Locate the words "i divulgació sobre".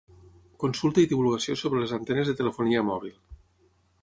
1.03-1.83